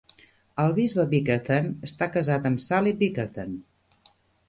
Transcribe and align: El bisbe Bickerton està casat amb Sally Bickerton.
El 0.63 0.73
bisbe 0.77 1.05
Bickerton 1.11 1.69
està 1.89 2.09
casat 2.17 2.51
amb 2.53 2.67
Sally 2.71 2.99
Bickerton. 3.05 3.57